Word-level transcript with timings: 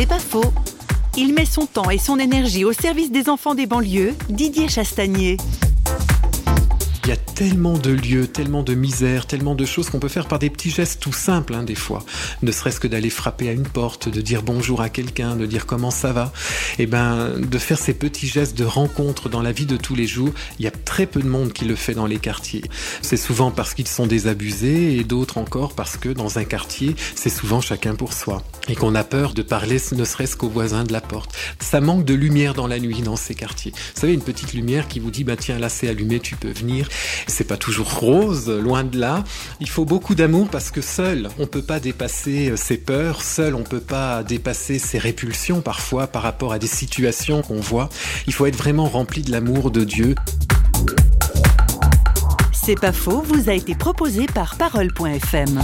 C'est 0.00 0.06
pas 0.06 0.18
faux. 0.18 0.50
Il 1.18 1.34
met 1.34 1.44
son 1.44 1.66
temps 1.66 1.90
et 1.90 1.98
son 1.98 2.18
énergie 2.18 2.64
au 2.64 2.72
service 2.72 3.12
des 3.12 3.28
enfants 3.28 3.54
des 3.54 3.66
banlieues, 3.66 4.14
Didier 4.30 4.66
Chastagnier. 4.66 5.36
Il 7.10 7.14
y 7.14 7.16
a 7.16 7.34
tellement 7.34 7.76
de 7.76 7.90
lieux, 7.90 8.28
tellement 8.28 8.62
de 8.62 8.72
misère, 8.72 9.26
tellement 9.26 9.56
de 9.56 9.64
choses 9.64 9.90
qu'on 9.90 9.98
peut 9.98 10.06
faire 10.06 10.28
par 10.28 10.38
des 10.38 10.48
petits 10.48 10.70
gestes 10.70 11.00
tout 11.00 11.12
simples, 11.12 11.54
hein, 11.54 11.64
des 11.64 11.74
fois. 11.74 12.04
Ne 12.42 12.52
serait-ce 12.52 12.78
que 12.78 12.86
d'aller 12.86 13.10
frapper 13.10 13.48
à 13.48 13.52
une 13.52 13.66
porte, 13.66 14.08
de 14.08 14.20
dire 14.20 14.44
bonjour 14.44 14.80
à 14.80 14.90
quelqu'un, 14.90 15.34
de 15.34 15.44
dire 15.44 15.66
comment 15.66 15.90
ça 15.90 16.12
va. 16.12 16.32
Et 16.78 16.84
eh 16.84 16.86
ben, 16.86 17.32
de 17.36 17.58
faire 17.58 17.80
ces 17.80 17.94
petits 17.94 18.28
gestes 18.28 18.56
de 18.56 18.64
rencontre 18.64 19.28
dans 19.28 19.42
la 19.42 19.50
vie 19.50 19.66
de 19.66 19.76
tous 19.76 19.96
les 19.96 20.06
jours, 20.06 20.30
il 20.60 20.64
y 20.64 20.68
a 20.68 20.70
très 20.70 21.04
peu 21.04 21.20
de 21.20 21.26
monde 21.26 21.52
qui 21.52 21.64
le 21.64 21.74
fait 21.74 21.94
dans 21.94 22.06
les 22.06 22.18
quartiers. 22.18 22.62
C'est 23.02 23.16
souvent 23.16 23.50
parce 23.50 23.74
qu'ils 23.74 23.88
sont 23.88 24.06
désabusés 24.06 24.96
et 24.96 25.02
d'autres 25.02 25.38
encore 25.38 25.72
parce 25.74 25.96
que 25.96 26.10
dans 26.10 26.38
un 26.38 26.44
quartier, 26.44 26.94
c'est 27.16 27.28
souvent 27.28 27.60
chacun 27.60 27.96
pour 27.96 28.12
soi. 28.12 28.40
Et 28.68 28.76
qu'on 28.76 28.94
a 28.94 29.02
peur 29.02 29.34
de 29.34 29.42
parler 29.42 29.78
ne 29.96 30.04
serait-ce 30.04 30.36
qu'aux 30.36 30.48
voisins 30.48 30.84
de 30.84 30.92
la 30.92 31.00
porte. 31.00 31.34
Ça 31.58 31.80
manque 31.80 32.04
de 32.04 32.14
lumière 32.14 32.54
dans 32.54 32.68
la 32.68 32.78
nuit 32.78 33.02
dans 33.02 33.16
ces 33.16 33.34
quartiers. 33.34 33.72
Vous 33.72 34.00
savez, 34.00 34.12
une 34.12 34.22
petite 34.22 34.52
lumière 34.52 34.86
qui 34.86 35.00
vous 35.00 35.10
dit, 35.10 35.24
bah 35.24 35.34
tiens, 35.36 35.58
là 35.58 35.68
c'est 35.68 35.88
allumé, 35.88 36.20
tu 36.20 36.36
peux 36.36 36.52
venir. 36.52 36.88
C'est 37.26 37.44
pas 37.44 37.56
toujours 37.56 37.98
rose, 37.98 38.48
loin 38.48 38.84
de 38.84 38.98
là. 38.98 39.24
Il 39.60 39.68
faut 39.68 39.84
beaucoup 39.84 40.14
d'amour 40.14 40.48
parce 40.48 40.70
que 40.70 40.80
seul, 40.80 41.28
on 41.38 41.46
peut 41.46 41.62
pas 41.62 41.80
dépasser 41.80 42.50
euh, 42.50 42.56
ses 42.56 42.78
peurs, 42.78 43.22
seul, 43.22 43.54
on 43.54 43.62
peut 43.62 43.80
pas 43.80 44.22
dépasser 44.22 44.78
ses 44.78 44.98
répulsions 44.98 45.60
parfois 45.60 46.06
par 46.06 46.22
rapport 46.22 46.52
à 46.52 46.58
des 46.58 46.66
situations 46.66 47.42
qu'on 47.42 47.60
voit. 47.60 47.88
Il 48.26 48.32
faut 48.32 48.46
être 48.46 48.56
vraiment 48.56 48.86
rempli 48.86 49.22
de 49.22 49.30
l'amour 49.30 49.70
de 49.70 49.84
Dieu. 49.84 50.14
C'est 52.52 52.78
pas 52.78 52.92
faux, 52.92 53.22
vous 53.22 53.48
a 53.48 53.54
été 53.54 53.74
proposé 53.74 54.26
par 54.26 54.56
parole.fm. 54.56 55.60